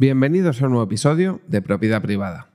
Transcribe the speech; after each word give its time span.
Bienvenidos 0.00 0.62
a 0.62 0.66
un 0.66 0.70
nuevo 0.70 0.84
episodio 0.84 1.40
de 1.48 1.60
Propiedad 1.60 2.00
Privada. 2.00 2.46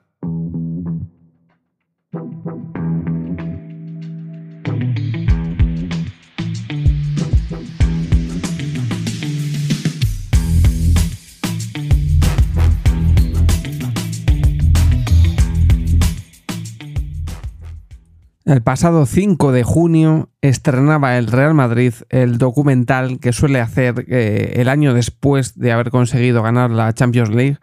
El 18.45 18.61
pasado 18.61 19.05
5 19.05 19.53
de 19.53 19.63
junio 19.63 20.29
estrenaba 20.41 21.17
el 21.17 21.27
Real 21.27 21.53
Madrid 21.53 21.93
el 22.09 22.37
documental 22.37 23.19
que 23.21 23.31
suele 23.31 23.61
hacer 23.61 24.05
eh, 24.09 24.55
el 24.57 24.67
año 24.67 24.93
después 24.93 25.57
de 25.57 25.71
haber 25.71 25.91
conseguido 25.91 26.43
ganar 26.43 26.69
la 26.69 26.91
Champions 26.93 27.29
League, 27.29 27.57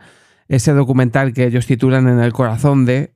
ese 0.48 0.73
documental 0.73 1.34
que 1.34 1.45
ellos 1.45 1.66
titulan 1.66 2.09
En 2.09 2.19
el 2.19 2.33
corazón 2.33 2.87
de 2.87 3.12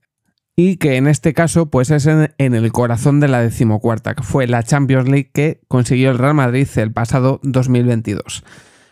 y 0.56 0.76
que 0.76 0.96
en 0.96 1.06
este 1.06 1.32
caso 1.32 1.70
pues 1.70 1.90
es 1.90 2.06
en, 2.06 2.28
el 2.38 2.70
corazón 2.70 3.18
de 3.18 3.28
la 3.28 3.40
decimocuarta, 3.40 4.14
que 4.14 4.22
fue 4.22 4.46
la 4.46 4.62
Champions 4.62 5.08
League 5.08 5.30
que 5.32 5.62
consiguió 5.66 6.10
el 6.10 6.18
Real 6.18 6.34
Madrid 6.34 6.68
el 6.76 6.92
pasado 6.92 7.40
2022. 7.44 8.44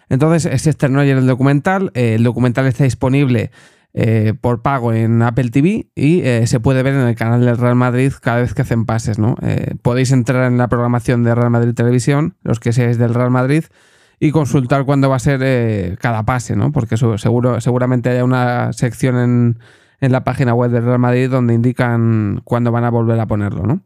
Entonces 0.08 0.62
se 0.62 0.70
estrenó 0.70 1.00
ayer 1.00 1.18
el 1.18 1.26
documental, 1.26 1.90
eh, 1.92 2.14
el 2.14 2.22
documental 2.22 2.66
está 2.66 2.84
disponible 2.84 3.50
eh, 3.94 4.32
por 4.40 4.62
pago 4.62 4.94
en 4.94 5.20
Apple 5.20 5.50
TV 5.50 5.90
y 5.94 6.20
eh, 6.20 6.46
se 6.46 6.60
puede 6.60 6.82
ver 6.82 6.94
en 6.94 7.00
el 7.00 7.14
canal 7.14 7.44
del 7.44 7.58
Real 7.58 7.74
Madrid 7.74 8.10
cada 8.22 8.40
vez 8.40 8.54
que 8.54 8.62
hacen 8.62 8.86
pases. 8.86 9.18
¿no? 9.18 9.36
Eh, 9.42 9.74
podéis 9.82 10.12
entrar 10.12 10.50
en 10.50 10.56
la 10.56 10.68
programación 10.68 11.24
de 11.24 11.34
Real 11.34 11.50
Madrid 11.50 11.74
Televisión, 11.74 12.36
los 12.42 12.58
que 12.58 12.72
seáis 12.72 12.96
del 12.96 13.12
Real 13.12 13.30
Madrid, 13.30 13.64
y 14.18 14.30
consultar 14.30 14.86
cuándo 14.86 15.10
va 15.10 15.16
a 15.16 15.18
ser 15.18 15.98
cada 15.98 16.22
pase, 16.24 16.56
¿no? 16.56 16.72
porque 16.72 16.96
seguro, 16.96 17.60
seguramente 17.60 18.08
haya 18.08 18.24
una 18.24 18.72
sección 18.72 19.18
en, 19.18 19.58
en, 20.00 20.12
la 20.12 20.24
página 20.24 20.54
web 20.54 20.70
del 20.70 20.84
Real 20.84 21.00
Madrid 21.00 21.28
donde 21.28 21.52
indican 21.52 22.40
cuándo 22.44 22.72
van 22.72 22.84
a 22.84 22.90
volver 22.90 23.20
a 23.20 23.26
ponerlo. 23.26 23.64
¿no? 23.64 23.82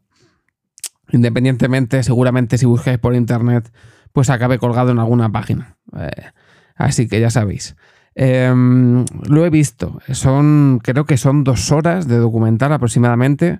Independientemente, 1.11 2.01
seguramente 2.03 2.57
si 2.57 2.65
buscáis 2.65 2.99
por 2.99 3.13
internet, 3.13 3.73
pues 4.13 4.29
acabe 4.29 4.57
colgado 4.57 4.91
en 4.91 4.99
alguna 4.99 5.29
página. 5.31 5.75
así 6.75 7.09
que 7.09 7.19
ya 7.19 7.29
sabéis. 7.29 7.75
Em, 8.19 9.05
lo 9.29 9.45
he 9.45 9.51
visto. 9.51 9.99
Son, 10.11 10.79
creo 10.83 11.05
que 11.05 11.17
son 11.17 11.43
dos 11.43 11.71
horas 11.71 12.07
de 12.07 12.17
documental 12.17 12.73
aproximadamente 12.73 13.59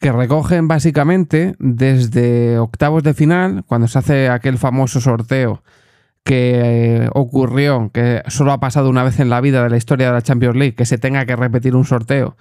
que 0.00 0.12
recogen 0.12 0.66
básicamente 0.66 1.56
desde 1.58 2.58
octavos 2.58 3.02
de 3.02 3.12
final, 3.12 3.64
cuando 3.66 3.86
se 3.86 3.98
hace 3.98 4.28
aquel 4.30 4.56
famoso 4.56 5.02
sorteo 5.02 5.62
que 6.24 7.04
eh, 7.04 7.10
ocurrió, 7.12 7.90
que 7.92 8.22
solo 8.28 8.52
ha 8.52 8.60
pasado 8.60 8.88
una 8.88 9.04
vez 9.04 9.20
en 9.20 9.28
la 9.28 9.42
vida 9.42 9.62
de 9.62 9.68
la 9.68 9.76
historia 9.76 10.06
de 10.06 10.14
la 10.14 10.22
Champions 10.22 10.56
League, 10.56 10.74
que 10.74 10.86
se 10.86 10.96
tenga 10.96 11.26
que 11.26 11.36
repetir 11.36 11.76
un 11.76 11.84
sorteo, 11.84 12.38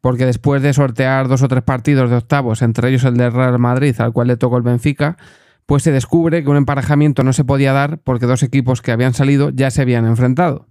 porque 0.00 0.26
después 0.26 0.60
de 0.60 0.72
sortear 0.72 1.28
dos 1.28 1.42
o 1.42 1.48
tres 1.48 1.62
partidos 1.62 2.10
de 2.10 2.16
octavos, 2.16 2.62
entre 2.62 2.88
ellos 2.88 3.04
el 3.04 3.16
de 3.16 3.30
Real 3.30 3.60
Madrid, 3.60 3.94
al 4.00 4.12
cual 4.12 4.26
le 4.26 4.36
tocó 4.36 4.56
el 4.56 4.64
Benfica, 4.64 5.16
pues 5.66 5.84
se 5.84 5.92
descubre 5.92 6.42
que 6.42 6.50
un 6.50 6.56
emparejamiento 6.56 7.22
no 7.22 7.32
se 7.32 7.44
podía 7.44 7.72
dar 7.72 7.98
porque 7.98 8.26
dos 8.26 8.42
equipos 8.42 8.82
que 8.82 8.90
habían 8.90 9.14
salido 9.14 9.50
ya 9.50 9.70
se 9.70 9.82
habían 9.82 10.04
enfrentado 10.06 10.66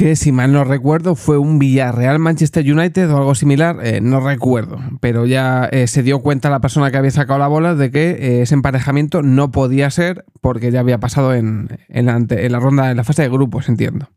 que 0.00 0.16
si 0.16 0.32
mal 0.32 0.50
no 0.50 0.64
recuerdo 0.64 1.14
fue 1.14 1.36
un 1.36 1.58
Villarreal 1.58 2.18
Manchester 2.18 2.64
United 2.64 3.10
o 3.10 3.18
algo 3.18 3.34
similar, 3.34 3.80
eh, 3.84 4.00
no 4.00 4.20
recuerdo, 4.20 4.80
pero 4.98 5.26
ya 5.26 5.68
eh, 5.70 5.86
se 5.88 6.02
dio 6.02 6.20
cuenta 6.20 6.48
la 6.48 6.60
persona 6.60 6.90
que 6.90 6.96
había 6.96 7.10
sacado 7.10 7.38
la 7.38 7.48
bola 7.48 7.74
de 7.74 7.90
que 7.90 8.12
eh, 8.12 8.40
ese 8.40 8.54
emparejamiento 8.54 9.20
no 9.20 9.50
podía 9.50 9.90
ser 9.90 10.24
porque 10.40 10.70
ya 10.70 10.80
había 10.80 11.00
pasado 11.00 11.34
en, 11.34 11.68
la, 11.90 12.60
ronda, 12.60 12.90
en 12.90 12.96
la 12.96 13.04
fase 13.04 13.20
de 13.20 13.28
grupos, 13.28 13.68
entiendo. 13.68 14.08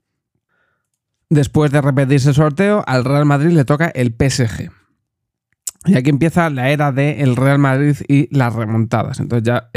Después 1.29 1.69
de 1.69 1.81
repetirse 1.81 2.29
el 2.29 2.35
sorteo, 2.35 2.85
al 2.87 3.03
Real 3.03 3.25
Madrid 3.25 3.51
le 3.51 3.65
toca 3.65 3.87
el 3.89 4.15
PSG. 4.17 4.71
Y 5.85 5.97
aquí 5.97 6.09
empieza 6.11 6.49
la 6.49 6.69
era 6.69 6.93
del 6.93 7.35
Real 7.35 7.59
Madrid 7.59 7.97
y 8.07 8.33
las 8.33 8.55
remontadas. 8.55 9.19
Entonces 9.19 9.45
ya, 9.45 9.69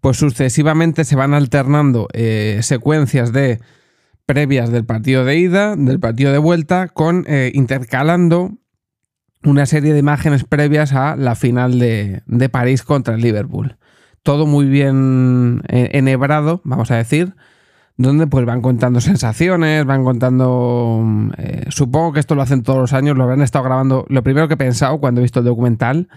pues 0.00 0.16
sucesivamente 0.16 1.04
se 1.04 1.14
van 1.14 1.34
alternando 1.34 2.08
secuencias 2.62 3.34
de 3.34 3.60
previas 4.26 4.70
del 4.70 4.84
partido 4.84 5.24
de 5.24 5.38
ida, 5.38 5.76
del 5.76 6.00
partido 6.00 6.32
de 6.32 6.38
vuelta, 6.38 6.88
con 6.88 7.24
eh, 7.26 7.50
intercalando 7.54 8.52
una 9.42 9.66
serie 9.66 9.92
de 9.92 9.98
imágenes 9.98 10.44
previas 10.44 10.92
a 10.92 11.16
la 11.16 11.34
final 11.34 11.78
de, 11.78 12.48
París 12.50 12.82
contra 12.82 13.14
el 13.14 13.22
Liverpool. 13.22 13.76
Todo 14.22 14.46
muy 14.46 14.66
bien 14.66 15.62
eh, 15.68 15.90
enhebrado, 15.94 16.60
vamos 16.62 16.90
a 16.90 16.96
decir, 16.96 17.34
donde 17.96 18.26
pues 18.26 18.44
van 18.44 18.60
contando 18.60 19.00
sensaciones, 19.00 19.84
van 19.84 20.04
contando... 20.04 21.02
Eh, 21.38 21.64
supongo 21.68 22.12
que 22.12 22.20
esto 22.20 22.34
lo 22.34 22.42
hacen 22.42 22.62
todos 22.62 22.78
los 22.78 22.92
años, 22.92 23.16
lo 23.16 23.24
habrán 23.24 23.40
estado 23.40 23.64
grabando. 23.64 24.04
Lo 24.08 24.22
primero 24.22 24.46
que 24.46 24.54
he 24.54 24.58
pensado 24.58 25.00
cuando 25.00 25.20
he 25.20 25.22
visto 25.22 25.40
el 25.40 25.46
documental 25.46 26.08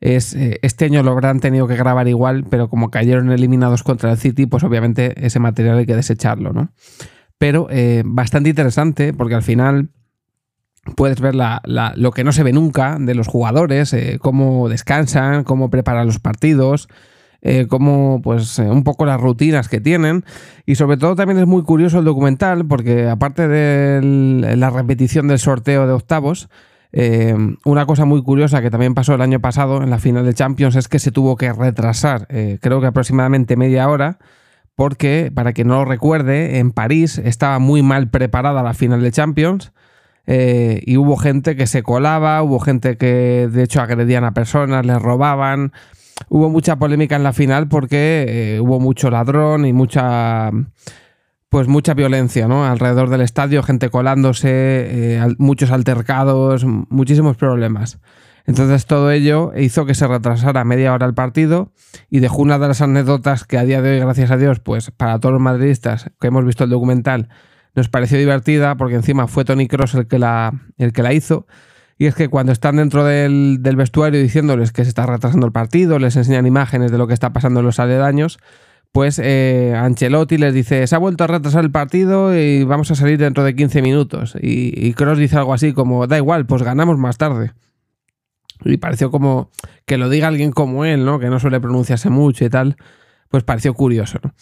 es, 0.00 0.34
este 0.34 0.86
año 0.86 1.02
lo 1.02 1.10
habrán 1.10 1.40
tenido 1.40 1.68
que 1.68 1.76
grabar 1.76 2.08
igual, 2.08 2.44
pero 2.48 2.70
como 2.70 2.90
cayeron 2.90 3.30
eliminados 3.30 3.82
contra 3.82 4.10
el 4.10 4.16
City, 4.16 4.46
pues 4.46 4.64
obviamente 4.64 5.26
ese 5.26 5.38
material 5.38 5.76
hay 5.78 5.86
que 5.86 5.96
desecharlo, 5.96 6.54
¿no? 6.54 6.70
Pero 7.40 7.68
eh, 7.70 8.02
bastante 8.04 8.50
interesante 8.50 9.14
porque 9.14 9.34
al 9.34 9.42
final 9.42 9.88
puedes 10.94 11.22
ver 11.22 11.34
lo 11.34 12.10
que 12.10 12.22
no 12.22 12.32
se 12.32 12.42
ve 12.42 12.52
nunca 12.52 12.98
de 13.00 13.14
los 13.14 13.28
jugadores, 13.28 13.94
eh, 13.94 14.18
cómo 14.20 14.68
descansan, 14.68 15.44
cómo 15.44 15.70
preparan 15.70 16.04
los 16.04 16.18
partidos, 16.18 16.88
eh, 17.40 17.66
cómo 17.66 18.20
pues 18.22 18.58
un 18.58 18.84
poco 18.84 19.06
las 19.06 19.18
rutinas 19.18 19.70
que 19.70 19.80
tienen. 19.80 20.26
Y 20.66 20.74
sobre 20.74 20.98
todo 20.98 21.16
también 21.16 21.38
es 21.38 21.46
muy 21.46 21.62
curioso 21.62 22.00
el 22.00 22.04
documental 22.04 22.66
porque 22.66 23.08
aparte 23.08 23.48
de 23.48 24.54
la 24.54 24.68
repetición 24.68 25.26
del 25.26 25.38
sorteo 25.38 25.86
de 25.86 25.94
octavos, 25.94 26.50
una 27.64 27.86
cosa 27.86 28.04
muy 28.04 28.22
curiosa 28.22 28.60
que 28.60 28.70
también 28.70 28.92
pasó 28.92 29.14
el 29.14 29.22
año 29.22 29.40
pasado 29.40 29.82
en 29.82 29.88
la 29.88 29.98
final 29.98 30.26
de 30.26 30.34
Champions 30.34 30.76
es 30.76 30.88
que 30.88 30.98
se 30.98 31.10
tuvo 31.10 31.36
que 31.36 31.50
retrasar, 31.54 32.26
creo 32.60 32.82
que 32.82 32.86
aproximadamente 32.88 33.56
media 33.56 33.88
hora, 33.88 34.18
porque, 34.80 35.30
para 35.34 35.52
que 35.52 35.62
no 35.62 35.74
lo 35.74 35.84
recuerde, 35.84 36.58
en 36.58 36.70
París 36.70 37.18
estaba 37.18 37.58
muy 37.58 37.82
mal 37.82 38.08
preparada 38.08 38.62
la 38.62 38.72
final 38.72 39.02
de 39.02 39.12
Champions 39.12 39.72
eh, 40.26 40.80
y 40.86 40.96
hubo 40.96 41.18
gente 41.18 41.54
que 41.54 41.66
se 41.66 41.82
colaba, 41.82 42.42
hubo 42.42 42.60
gente 42.60 42.96
que 42.96 43.46
de 43.52 43.62
hecho 43.62 43.82
agredían 43.82 44.24
a 44.24 44.32
personas, 44.32 44.86
les 44.86 44.96
robaban. 45.02 45.74
Hubo 46.30 46.48
mucha 46.48 46.76
polémica 46.76 47.14
en 47.14 47.24
la 47.24 47.34
final 47.34 47.68
porque 47.68 48.24
eh, 48.26 48.60
hubo 48.60 48.80
mucho 48.80 49.10
ladrón 49.10 49.66
y 49.66 49.74
mucha 49.74 50.50
pues 51.50 51.68
mucha 51.68 51.92
violencia 51.92 52.48
¿no? 52.48 52.64
alrededor 52.64 53.10
del 53.10 53.20
estadio, 53.20 53.62
gente 53.62 53.90
colándose, 53.90 54.48
eh, 54.48 55.34
muchos 55.36 55.72
altercados, 55.72 56.64
muchísimos 56.64 57.36
problemas. 57.36 57.98
Entonces 58.50 58.84
todo 58.84 59.12
ello 59.12 59.52
hizo 59.56 59.86
que 59.86 59.94
se 59.94 60.08
retrasara 60.08 60.64
media 60.64 60.92
hora 60.92 61.06
el 61.06 61.14
partido 61.14 61.70
y 62.10 62.18
dejó 62.18 62.42
una 62.42 62.58
de 62.58 62.66
las 62.66 62.80
anécdotas 62.80 63.44
que 63.44 63.56
a 63.56 63.64
día 63.64 63.80
de 63.80 63.92
hoy, 63.92 64.00
gracias 64.00 64.32
a 64.32 64.36
Dios, 64.36 64.58
pues 64.58 64.90
para 64.90 65.20
todos 65.20 65.34
los 65.34 65.40
madridistas 65.40 66.10
que 66.20 66.26
hemos 66.26 66.44
visto 66.44 66.64
el 66.64 66.70
documental, 66.70 67.28
nos 67.76 67.88
pareció 67.88 68.18
divertida 68.18 68.74
porque 68.74 68.96
encima 68.96 69.28
fue 69.28 69.44
Tony 69.44 69.68
Cross 69.68 69.94
el 69.94 70.08
que 70.08 70.18
la, 70.18 70.52
el 70.78 70.92
que 70.92 71.04
la 71.04 71.12
hizo. 71.12 71.46
Y 71.96 72.06
es 72.06 72.16
que 72.16 72.26
cuando 72.26 72.50
están 72.50 72.74
dentro 72.74 73.04
del, 73.04 73.60
vestuario 73.76 74.20
diciéndoles 74.20 74.72
que 74.72 74.82
se 74.82 74.88
está 74.88 75.06
retrasando 75.06 75.46
el 75.46 75.52
partido, 75.52 76.00
les 76.00 76.16
enseñan 76.16 76.44
imágenes 76.44 76.90
de 76.90 76.98
lo 76.98 77.06
que 77.06 77.14
está 77.14 77.32
pasando 77.32 77.60
en 77.60 77.66
los 77.66 77.78
aledaños, 77.78 78.40
pues 78.90 79.20
eh, 79.22 79.76
Ancelotti 79.76 80.38
les 80.38 80.54
dice, 80.54 80.84
se 80.88 80.96
ha 80.96 80.98
vuelto 80.98 81.22
a 81.22 81.28
retrasar 81.28 81.62
el 81.62 81.70
partido 81.70 82.36
y 82.36 82.64
vamos 82.64 82.90
a 82.90 82.96
salir 82.96 83.16
dentro 83.16 83.44
de 83.44 83.54
15 83.54 83.80
minutos. 83.80 84.34
Y, 84.42 84.72
y 84.76 84.92
Cross 84.94 85.18
dice 85.18 85.36
algo 85.36 85.54
así 85.54 85.72
como, 85.72 86.08
da 86.08 86.16
igual, 86.16 86.46
pues 86.46 86.64
ganamos 86.64 86.98
más 86.98 87.16
tarde. 87.16 87.52
Y 88.64 88.76
pareció 88.76 89.10
como 89.10 89.50
que 89.86 89.98
lo 89.98 90.08
diga 90.08 90.28
alguien 90.28 90.52
como 90.52 90.84
él, 90.84 91.04
¿no? 91.04 91.18
Que 91.18 91.28
no 91.28 91.40
suele 91.40 91.60
pronunciarse 91.60 92.10
mucho 92.10 92.44
y 92.44 92.50
tal. 92.50 92.76
Pues 93.28 93.44
pareció 93.44 93.74
curioso, 93.74 94.18
¿no? 94.22 94.34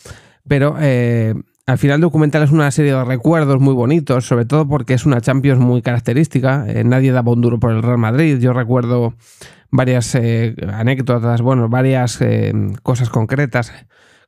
Pero 0.47 0.77
eh, 0.81 1.35
al 1.67 1.79
final 1.79 1.97
el 1.97 2.01
documental 2.01 2.43
es 2.43 2.51
una 2.51 2.71
serie 2.71 2.95
de 2.95 3.05
recuerdos 3.05 3.61
muy 3.61 3.75
bonitos, 3.75 4.27
sobre 4.27 4.47
todo 4.47 4.67
porque 4.67 4.95
es 4.95 5.05
una 5.05 5.21
Champions 5.21 5.61
muy 5.61 5.83
característica. 5.83 6.65
Eh, 6.67 6.85
nadie 6.85 7.13
daba 7.13 7.33
un 7.33 7.41
duro 7.41 7.61
por 7.61 7.73
el 7.73 7.83
Real 7.83 7.99
Madrid. 7.99 8.39
Yo 8.39 8.53
recuerdo 8.53 9.15
varias 9.71 10.15
eh, 10.15 10.57
anécdotas, 10.73 11.43
bueno, 11.43 11.69
varias 11.69 12.19
cosas 12.83 13.11
concretas. 13.11 13.73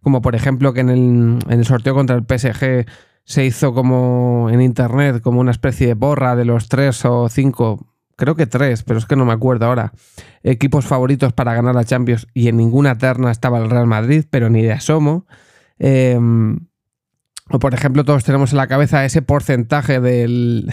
Como 0.03 0.23
por 0.23 0.35
ejemplo 0.35 0.73
que 0.73 0.81
en 0.81 0.91
el, 0.91 1.39
en 1.49 1.59
el 1.59 1.65
sorteo 1.65 1.95
contra 1.95 2.17
el 2.17 2.23
PSG 2.23 2.87
se 3.25 3.45
hizo 3.45 3.73
como 3.73 4.49
en 4.51 4.61
internet, 4.61 5.21
como 5.23 5.41
una 5.41 5.51
especie 5.51 5.87
de 5.87 5.97
porra 5.97 6.37
de 6.37 6.45
los 6.45 6.69
tres 6.69 7.05
o 7.05 7.29
cinco 7.29 7.90
creo 8.21 8.37
que 8.37 8.47
tres, 8.47 8.85
pero 8.85 8.99
es 8.99 9.07
que 9.07 9.17
no 9.17 9.25
me 9.25 9.33
acuerdo 9.33 9.67
ahora, 9.67 9.93
equipos 10.43 10.85
favoritos 10.85 11.33
para 11.33 11.55
ganar 11.55 11.75
la 11.75 11.85
Champions 11.85 12.29
y 12.35 12.49
en 12.49 12.59
ninguna 12.59 12.99
terna 12.99 13.31
estaba 13.31 13.59
el 13.59 13.71
Real 13.71 13.87
Madrid, 13.87 14.25
pero 14.31 14.51
ni 14.51 14.63
de 14.63 14.73
asomo. 14.73 15.27
Em, 15.79 16.61
o 17.49 17.59
por 17.59 17.75
ejemplo, 17.75 18.05
todos 18.05 18.23
tenemos 18.23 18.53
en 18.53 18.59
la 18.59 18.69
cabeza 18.69 19.05
ese 19.05 19.23
porcentaje 19.23 20.01
del, 20.01 20.71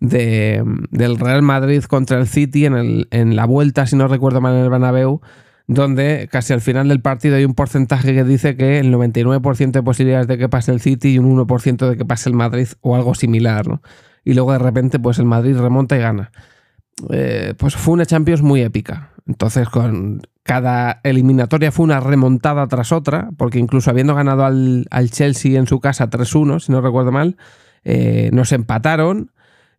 del 0.00 1.18
Real 1.18 1.42
Madrid 1.42 1.84
contra 1.84 2.18
el 2.18 2.26
City 2.26 2.66
en, 2.66 2.74
el, 2.74 3.08
en, 3.12 3.36
la 3.36 3.46
vuelta, 3.46 3.86
si 3.86 3.94
no 3.96 4.08
recuerdo 4.08 4.40
mal, 4.40 4.54
en 4.54 4.64
el 4.64 4.68
Bernabéu, 4.68 5.20
donde 5.68 6.28
casi 6.30 6.52
al 6.52 6.60
final 6.60 6.88
del 6.88 7.00
partido 7.00 7.36
hay 7.36 7.44
un 7.44 7.54
porcentaje 7.54 8.12
que 8.12 8.24
dice 8.24 8.56
que 8.56 8.80
el 8.80 8.92
99% 8.92 9.70
de 9.70 9.82
posibilidades 9.84 10.26
de 10.26 10.36
que 10.36 10.48
pase 10.48 10.72
el 10.72 10.80
City 10.80 11.14
y 11.14 11.18
un 11.20 11.38
1% 11.38 11.88
de 11.88 11.96
que 11.96 12.04
pase 12.04 12.28
el 12.28 12.34
Madrid 12.34 12.66
o 12.80 12.96
algo 12.96 13.14
similar, 13.14 13.68
¿no? 13.68 13.80
Y 14.24 14.34
luego 14.34 14.52
de 14.52 14.58
repente 14.58 14.98
pues 14.98 15.20
el 15.20 15.26
Madrid 15.26 15.56
remonta 15.56 15.96
y 15.96 16.00
gana. 16.00 16.32
Eh, 17.10 17.54
pues 17.56 17.76
fue 17.76 17.94
una 17.94 18.06
Champions 18.06 18.42
muy 18.42 18.62
épica. 18.62 19.12
Entonces 19.26 19.68
con 19.68 20.22
cada 20.42 21.00
eliminatoria 21.04 21.70
fue 21.70 21.84
una 21.84 22.00
remontada 22.00 22.66
tras 22.66 22.92
otra, 22.92 23.30
porque 23.36 23.58
incluso 23.58 23.90
habiendo 23.90 24.14
ganado 24.14 24.44
al, 24.44 24.86
Chelsea 25.10 25.58
en 25.58 25.66
su 25.66 25.80
casa 25.80 26.10
3-1, 26.10 26.60
si 26.60 26.72
no 26.72 26.80
recuerdo 26.80 27.12
mal, 27.12 27.36
eh, 27.84 28.30
nos 28.32 28.52
empataron 28.52 29.30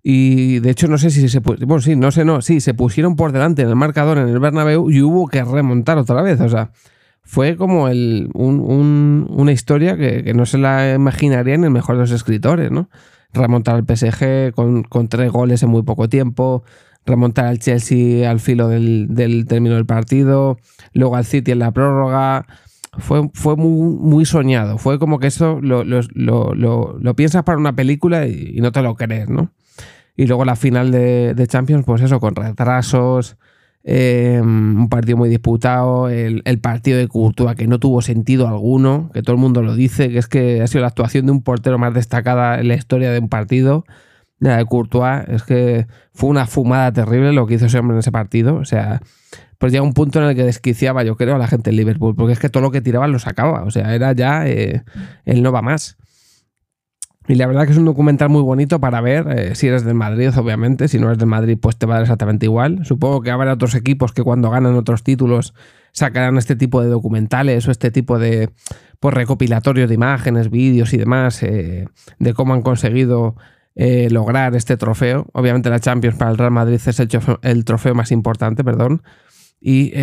y 0.03 0.59
de 0.59 0.71
hecho, 0.71 0.88
no 0.88 0.97
sé 0.97 1.12
si 1.12 1.29
se 1.29 1.39
bueno, 1.39 1.79
sí, 1.79 1.95
no 1.95 2.12
sé, 2.12 2.25
no, 2.25 2.41
sí, 2.41 2.59
se 2.59 2.73
pusieron 2.73 3.15
por 3.15 3.31
delante 3.31 3.62
en 3.62 3.69
el 3.69 3.75
marcador 3.75 4.17
en 4.17 4.29
el 4.29 4.39
Bernabéu 4.39 4.89
y 4.89 5.01
hubo 5.01 5.27
que 5.27 5.44
remontar 5.44 5.97
otra 5.97 6.21
vez. 6.21 6.41
O 6.41 6.50
sea, 6.50 6.71
fue 7.21 7.56
como 7.56 7.88
el, 7.88 8.29
una 8.33 9.51
historia 9.51 9.95
que, 9.97 10.33
no 10.33 10.45
se 10.45 10.57
la 10.57 10.94
imaginaría 10.95 11.53
en 11.53 11.65
el 11.65 11.71
mejor 11.71 11.95
de 11.95 12.01
los 12.01 12.12
escritores, 12.12 12.71
¿no? 12.71 12.89
Remontar 13.33 13.75
al 13.75 13.85
PSG 13.85 14.53
con, 14.53 14.83
con 14.83 15.07
tres 15.07 15.31
goles 15.31 15.62
en 15.63 15.69
muy 15.69 15.83
poco 15.83 16.09
tiempo, 16.09 16.63
remontar 17.06 17.45
al 17.45 17.59
Chelsea 17.59 18.30
al 18.30 18.39
filo 18.39 18.68
del, 18.68 19.45
término 19.48 19.75
del 19.75 19.86
partido, 19.86 20.57
luego 20.94 21.15
al 21.15 21.25
City 21.25 21.51
en 21.51 21.59
la 21.59 21.71
prórroga. 21.71 22.45
Fue, 22.98 23.30
fue 23.33 23.56
muy, 23.56 24.25
soñado. 24.25 24.77
Fue 24.77 25.00
como 25.00 25.18
que 25.19 25.27
eso 25.27 25.59
lo, 25.62 25.86
lo, 25.86 26.01
lo, 26.13 26.53
lo, 27.00 27.15
piensas 27.15 27.44
para 27.44 27.57
una 27.57 27.74
película 27.74 28.27
y, 28.27 28.59
no 28.62 28.74
te 28.74 28.81
lo 28.81 28.95
crees, 28.95 29.30
¿no? 29.30 29.51
Y 30.18 30.27
luego 30.27 30.44
la 30.44 30.57
final 30.57 30.92
de, 30.92 31.45
Champions, 31.48 31.86
pues 31.86 32.01
eso, 32.01 32.19
con 32.19 32.36
retrasos, 32.36 33.38
em, 33.86 34.81
un 34.81 34.89
partido 34.89 35.15
muy 35.15 35.30
disputado, 35.30 36.09
el, 36.09 36.59
partido 36.59 36.98
de 36.98 37.07
Courtois 37.07 37.56
que 37.56 37.65
no 37.65 37.80
tuvo 37.80 38.01
sentido 38.01 38.50
alguno, 38.50 39.09
que 39.13 39.24
todo 39.24 39.38
el 39.38 39.42
mundo 39.42 39.62
lo 39.62 39.74
dice, 39.74 40.09
que 40.09 40.18
es 40.18 40.27
que 40.27 40.62
ha 40.62 40.68
sido 40.68 40.81
la 40.81 40.88
actuación 40.88 41.27
de 41.27 41.31
un 41.31 41.44
portero 41.44 41.80
más 41.80 41.94
destacada 41.94 42.59
en 42.59 42.68
la 42.68 42.75
historia 42.75 43.12
de 43.12 43.19
un 43.19 43.30
partido. 43.30 43.86
De 44.41 44.65
Courtois 44.65 45.23
es 45.27 45.43
que 45.43 45.88
fue 46.13 46.29
una 46.29 46.47
fumada 46.47 46.91
terrible 46.91 47.31
lo 47.31 47.45
que 47.45 47.53
hizo 47.53 47.67
ese 47.67 47.77
hombre 47.77 47.95
en 47.95 47.99
ese 47.99 48.11
partido. 48.11 48.55
O 48.55 48.65
sea, 48.65 49.01
pues 49.59 49.71
llega 49.71 49.83
un 49.83 49.93
punto 49.93 50.19
en 50.19 50.29
el 50.29 50.35
que 50.35 50.43
desquiciaba, 50.43 51.03
yo 51.03 51.15
creo, 51.15 51.35
a 51.35 51.38
la 51.38 51.47
gente 51.47 51.69
en 51.69 51.75
Liverpool, 51.75 52.15
porque 52.15 52.33
es 52.33 52.39
que 52.39 52.49
todo 52.49 52.63
lo 52.63 52.71
que 52.71 52.81
tiraba 52.81 53.07
lo 53.07 53.19
sacaba. 53.19 53.63
O 53.63 53.69
sea, 53.69 53.93
era 53.93 54.13
ya 54.13 54.47
eh, 54.47 54.83
el 55.25 55.43
no 55.43 55.51
va 55.51 55.61
más. 55.61 55.97
Y 57.27 57.35
la 57.35 57.45
verdad 57.45 57.65
que 57.65 57.71
es 57.71 57.77
un 57.77 57.85
documental 57.85 58.29
muy 58.29 58.41
bonito 58.41 58.79
para 58.79 58.99
ver, 58.99 59.27
eh, 59.29 59.55
si 59.55 59.67
eres 59.67 59.85
del 59.85 59.93
Madrid, 59.93 60.31
obviamente, 60.35 60.88
si 60.88 60.97
no 60.97 61.05
eres 61.05 61.19
del 61.19 61.27
Madrid, 61.27 61.57
pues 61.61 61.77
te 61.77 61.85
va 61.85 61.93
a 61.93 61.97
dar 61.97 62.03
exactamente 62.03 62.47
igual. 62.47 62.83
Supongo 62.83 63.21
que 63.21 63.29
habrá 63.29 63.53
otros 63.53 63.75
equipos 63.75 64.11
que 64.11 64.23
cuando 64.23 64.49
ganan 64.49 64.75
otros 64.75 65.03
títulos 65.03 65.53
sacarán 65.91 66.38
este 66.38 66.55
tipo 66.55 66.81
de 66.81 66.89
documentales 66.89 67.67
o 67.67 67.71
este 67.71 67.91
tipo 67.91 68.17
de 68.17 68.49
pues, 68.99 69.13
recopilatorios 69.13 69.88
de 69.88 69.95
imágenes, 69.95 70.49
vídeos 70.49 70.93
y 70.93 70.97
demás 70.97 71.43
eh, 71.43 71.88
de 72.17 72.33
cómo 72.33 72.55
han 72.55 72.63
conseguido 72.63 73.35
eh, 73.75 74.09
lograr 74.09 74.56
este 74.56 74.77
trofeo. 74.77 75.27
Obviamente 75.33 75.69
la 75.69 75.79
Champions 75.79 76.18
para 76.18 76.31
el 76.31 76.38
Real 76.38 76.51
Madrid 76.51 76.79
es 76.85 77.00
el, 77.00 77.09
el 77.41 77.65
trofeo 77.65 77.95
más 77.95 78.12
importante, 78.12 78.63
perdón. 78.63 79.03
Y 79.63 79.94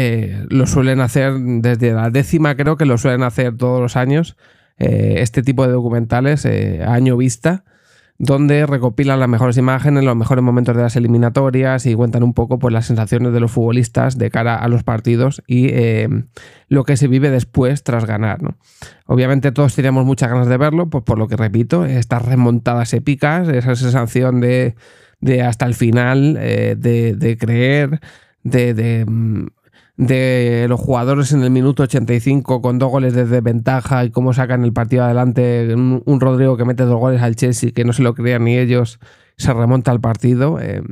lo 0.50 0.68
suelen 0.68 1.00
hacer 1.00 1.32
desde 1.36 1.92
la 1.92 2.10
décima, 2.10 2.54
creo 2.54 2.76
que 2.76 2.86
lo 2.86 2.96
suelen 2.96 3.24
hacer 3.24 3.56
todos 3.56 3.80
los 3.80 3.96
años 3.96 4.36
eh, 4.78 5.16
este 5.18 5.42
tipo 5.42 5.66
de 5.66 5.72
documentales 5.72 6.44
eh, 6.44 6.84
año 6.86 7.16
vista, 7.16 7.64
donde 8.18 8.66
recopilan 8.66 9.20
las 9.20 9.28
mejores 9.28 9.56
imágenes, 9.56 10.02
los 10.02 10.16
mejores 10.16 10.42
momentos 10.42 10.74
de 10.74 10.82
las 10.82 10.96
eliminatorias 10.96 11.86
y 11.86 11.94
cuentan 11.94 12.24
un 12.24 12.34
poco 12.34 12.58
pues, 12.58 12.74
las 12.74 12.86
sensaciones 12.86 13.32
de 13.32 13.38
los 13.38 13.52
futbolistas 13.52 14.18
de 14.18 14.30
cara 14.30 14.56
a 14.56 14.66
los 14.66 14.82
partidos 14.82 15.40
y 15.46 15.68
eh, 15.68 16.08
lo 16.68 16.82
que 16.82 16.96
se 16.96 17.06
vive 17.06 17.30
después 17.30 17.84
tras 17.84 18.06
ganar. 18.06 18.40
Obviamente 19.06 19.52
todos 19.52 19.76
tenemos 19.76 20.04
muchas 20.04 20.30
ganas 20.30 20.48
de 20.48 20.56
verlo, 20.56 20.90
pues 20.90 21.04
por 21.04 21.16
lo 21.16 21.28
que 21.28 21.36
repito, 21.36 21.84
estas 21.84 22.24
remontadas 22.24 22.92
épicas, 22.92 23.48
esa 23.48 23.76
sensación 23.76 24.40
de, 24.40 24.74
hasta 25.44 25.66
el 25.66 25.74
final, 25.74 26.34
de, 26.34 27.36
creer, 27.38 28.00
de, 28.42 29.04
mm, 29.06 29.46
de 29.98 30.66
los 30.68 30.78
jugadores 30.78 31.32
en 31.32 31.42
el 31.42 31.50
minuto 31.50 31.82
85 31.82 32.62
con 32.62 32.78
dos 32.78 32.88
goles 32.88 33.14
de 33.14 33.26
desventaja 33.26 34.04
y 34.04 34.10
cómo 34.10 34.32
sacan 34.32 34.64
el 34.64 34.72
partido 34.72 35.02
adelante. 35.04 35.74
Un, 35.74 36.20
Rodrigo 36.20 36.56
que 36.56 36.64
mete 36.64 36.84
dos 36.84 37.00
goles 37.00 37.20
al 37.20 37.34
Chelsea 37.34 37.72
que 37.72 37.84
no 37.84 37.92
se 37.92 38.02
lo 38.02 38.14
creían 38.14 38.44
ni 38.44 38.56
ellos, 38.56 39.00
se 39.36 39.52
remonta 39.52 39.90
al 39.90 40.00
partido. 40.00 40.60
Eh, 40.60 40.82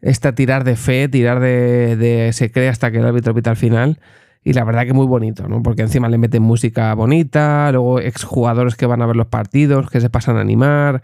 esta 0.00 0.32
tirar 0.34 0.62
de 0.62 0.76
fe, 0.76 1.08
tirar 1.08 1.40
de, 1.40 2.30
se 2.32 2.52
cree 2.52 2.68
hasta 2.68 2.92
que 2.92 2.98
el 2.98 3.04
árbitro 3.04 3.34
pita 3.34 3.50
al 3.50 3.56
final. 3.56 3.98
Y 4.42 4.54
la 4.54 4.64
verdad 4.64 4.86
que 4.86 4.94
muy 4.94 5.06
bonito, 5.06 5.48
¿no? 5.48 5.62
Porque 5.62 5.82
encima 5.82 6.08
le 6.08 6.16
meten 6.16 6.42
música 6.42 6.94
bonita, 6.94 7.70
luego 7.72 8.00
exjugadores 8.00 8.74
que 8.74 8.86
van 8.86 9.02
a 9.02 9.06
ver 9.06 9.16
los 9.16 9.26
partidos, 9.26 9.90
que 9.90 10.00
se 10.00 10.08
pasan 10.08 10.36
a 10.36 10.40
animar. 10.40 11.02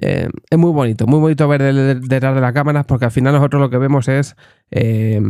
Eh, 0.00 0.28
es 0.48 0.58
muy 0.58 0.70
bonito, 0.70 1.06
muy 1.06 1.18
bonito 1.18 1.46
ver 1.48 1.74
detrás 2.00 2.34
de 2.34 2.40
la 2.40 2.52
cámara, 2.54 2.84
porque 2.84 3.04
al 3.04 3.10
final 3.10 3.34
nosotros 3.34 3.60
lo 3.60 3.68
que 3.68 3.76
vemos 3.76 4.08
es 4.08 4.36
eh, 4.70 5.20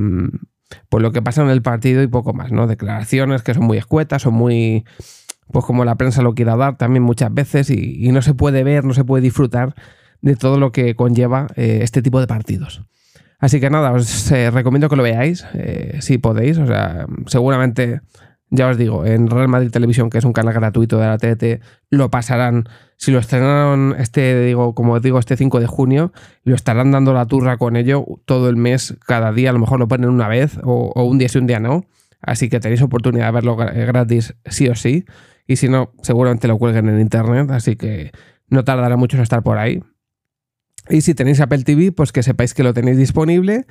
pues 0.89 1.03
lo 1.03 1.13
que 1.13 1.23
pasa 1.23 1.43
en 1.43 1.51
el 1.51 1.63
partido 1.63 2.03
y 2.03 2.07
poco 2.07 2.33
más, 2.33 2.53
¿no? 2.53 2.67
Declaraciones 2.67 3.43
que 3.43 3.55
son 3.55 3.65
muy 3.65 3.79
escuetas, 3.79 4.23
son 4.23 4.35
muy, 4.35 4.85
pues 5.51 5.65
como 5.65 5.85
la 5.85 5.97
prensa 5.97 6.23
lo 6.23 6.35
quiera 6.35 6.57
dar 6.57 6.77
también 6.77 7.03
muchas 7.03 7.33
veces 7.33 7.71
y, 7.71 8.11
no 8.13 8.23
se 8.23 8.35
puede 8.35 8.65
ver, 8.65 8.85
no 8.85 8.95
se 8.95 9.05
puede 9.05 9.23
disfrutar 9.23 9.75
de 10.21 10.37
todo 10.37 10.59
lo 10.59 10.73
que 10.73 10.95
conlleva 10.95 11.49
eh, 11.57 11.81
este 11.83 12.03
tipo 12.03 12.21
de 12.21 12.27
partidos. 12.27 12.83
Así 13.39 13.59
que 13.59 13.71
nada, 13.71 13.91
os 13.91 14.31
eh, 14.31 14.51
recomiendo 14.53 14.89
que 14.89 14.95
lo 14.95 15.03
veáis, 15.03 15.45
eh, 15.55 15.99
si 16.01 16.19
podéis, 16.19 16.59
o 16.59 16.67
sea, 16.67 17.07
seguramente 17.27 18.01
ya 18.55 18.69
os 18.69 18.77
digo, 18.77 19.07
en 19.07 19.29
Real 19.29 19.49
Madrid 19.49 19.71
Televisión, 19.71 20.11
que 20.11 20.19
es 20.19 20.25
un 20.25 20.35
canal 20.35 20.53
gratuito 20.53 20.99
de 20.99 21.07
la 21.07 21.17
TT, 21.17 21.63
lo 21.89 22.11
pasarán. 22.11 22.69
Si 22.99 23.11
lo 23.11 23.19
estrenaron 23.19 23.97
este, 23.99 24.45
digo, 24.45 24.75
como 24.75 25.01
digo, 25.01 25.19
este 25.19 25.39
5 25.39 25.59
de 25.59 25.67
junio, 25.67 26.13
lo 26.45 26.55
estarán 26.55 26.91
dando 26.91 27.15
la 27.15 27.25
turra 27.25 27.57
con 27.57 27.77
ello 27.77 28.05
todo 28.27 28.51
el 28.51 28.57
mes, 28.57 28.95
cada 29.07 29.33
día. 29.33 29.49
A 29.49 29.53
lo 29.55 29.59
mejor 29.59 29.79
lo 29.79 29.89
ponen 29.89 30.11
una 30.11 30.29
vez, 30.29 30.59
o, 30.65 30.93
un 31.03 31.17
día 31.17 31.31
sí, 31.31 31.39
un 31.39 31.47
día 31.47 31.61
no. 31.61 31.87
Así 32.21 32.51
que 32.51 32.61
tenéis 32.61 32.83
oportunidad 32.83 33.27
de 33.27 33.33
verlo 33.33 33.57
gratis 33.57 34.35
sí 34.45 34.69
o 34.69 34.75
sí. 34.75 35.07
Y 35.47 35.57
si 35.57 35.71
no, 35.71 35.95
seguramente 36.03 36.47
lo 36.47 36.59
cuelguen 36.59 36.91
en 36.91 37.01
internet. 37.01 37.51
Así 37.51 37.77
que 37.77 38.13
no 38.49 38.65
tardará 38.65 38.97
mucho 38.99 39.17
en 39.17 39.23
estar 39.23 39.43
por 39.43 39.57
ahí. 39.57 39.83
Y 40.91 41.01
si 41.01 41.15
tenéis 41.15 41.41
Apple 41.41 41.65
TV, 41.65 41.91
pues 41.91 42.13
que 42.13 42.23
sepáis 42.23 42.53
que 42.53 42.63
lo 42.63 42.75
tenéis 42.75 42.99
disponible 42.99 43.65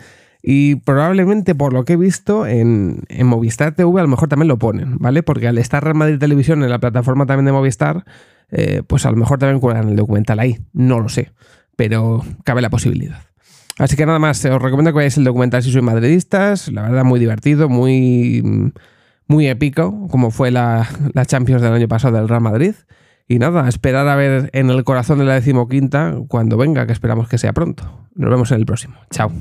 y 0.44 0.76
probablemente, 0.76 1.54
por 1.54 1.74
lo 1.74 1.86
que 1.86 1.94
he 1.94 1.98
visto, 1.98 2.48
en, 2.48 3.04
Movistar 3.24 3.76
TV 3.76 4.00
a 4.00 4.04
lo 4.04 4.08
mejor 4.08 4.28
también 4.28 4.48
lo 4.48 4.58
ponen, 4.58 4.98
¿vale? 4.98 5.22
Porque 5.22 5.48
al 5.48 5.58
estar 5.58 5.84
Real 5.84 5.96
Madrid 5.96 6.18
Televisión 6.18 6.64
en 6.64 6.70
la 6.70 6.80
plataforma 6.80 7.26
también 7.26 7.46
de 7.46 7.52
Movistar, 7.52 8.06
eh, 8.50 8.82
pues 8.86 9.06
a 9.06 9.12
lo 9.12 9.18
mejor 9.18 9.38
también 9.38 9.60
cuelgan 9.60 9.90
el 9.90 9.96
documental 9.96 10.40
ahí. 10.40 10.60
No 10.74 11.00
lo 11.00 11.10
sé, 11.10 11.32
pero 11.76 12.24
cabe 12.44 12.62
la 12.62 12.70
posibilidad. 12.70 13.22
Así 13.78 13.96
que 13.96 14.06
nada 14.06 14.20
más, 14.20 14.44
os 14.44 14.62
recomiendo 14.62 14.92
que 14.92 14.98
veáis 14.98 15.18
el 15.18 15.24
documental 15.24 15.64
si 15.64 15.72
sois 15.72 15.84
madridistas. 15.84 16.72
La 16.72 16.84
verdad, 16.84 17.04
muy 17.04 17.20
divertido, 17.20 17.70
muy, 17.70 18.74
muy 19.28 19.48
épico, 19.48 20.08
como 20.10 20.32
fue 20.32 20.52
la, 20.52 20.88
la 21.14 21.26
Champions 21.26 21.62
del 21.62 21.74
año 21.74 21.88
pasado 21.88 22.18
del 22.18 22.28
Real 22.28 22.42
Madrid. 22.42 22.74
Y 23.28 23.40
nada, 23.40 23.70
esperar 23.70 24.08
a 24.08 24.16
ver 24.16 24.50
en 24.54 24.70
el 24.70 24.84
corazón 24.84 25.20
de 25.20 25.26
la 25.26 25.36
decimoquinta 25.36 26.16
cuando 26.28 26.58
venga, 26.58 26.86
que 26.86 26.94
esperamos 26.94 27.30
que 27.30 27.38
sea 27.38 27.54
pronto. 27.54 28.08
Nos 28.16 28.30
vemos 28.30 28.52
en 28.52 28.58
el 28.58 28.66
próximo. 28.66 28.96
Chao. 29.10 29.32